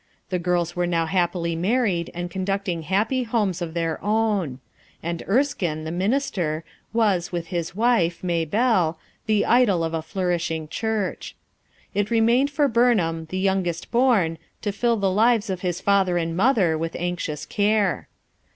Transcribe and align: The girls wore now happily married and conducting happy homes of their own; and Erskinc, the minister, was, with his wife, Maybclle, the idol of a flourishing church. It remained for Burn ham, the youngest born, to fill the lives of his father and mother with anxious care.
The 0.31 0.39
girls 0.39 0.75
wore 0.75 0.87
now 0.87 1.05
happily 1.05 1.55
married 1.55 2.09
and 2.15 2.31
conducting 2.31 2.81
happy 2.81 3.21
homes 3.21 3.61
of 3.61 3.75
their 3.75 4.03
own; 4.03 4.59
and 5.03 5.21
Erskinc, 5.27 5.83
the 5.85 5.91
minister, 5.91 6.63
was, 6.91 7.31
with 7.31 7.49
his 7.49 7.75
wife, 7.75 8.23
Maybclle, 8.23 8.95
the 9.27 9.45
idol 9.45 9.83
of 9.83 9.93
a 9.93 10.01
flourishing 10.01 10.67
church. 10.69 11.35
It 11.93 12.09
remained 12.09 12.49
for 12.49 12.67
Burn 12.67 12.97
ham, 12.97 13.27
the 13.29 13.37
youngest 13.37 13.91
born, 13.91 14.39
to 14.63 14.71
fill 14.71 14.97
the 14.97 15.11
lives 15.11 15.51
of 15.51 15.61
his 15.61 15.79
father 15.79 16.17
and 16.17 16.35
mother 16.35 16.75
with 16.79 16.95
anxious 16.97 17.45
care. 17.45 18.07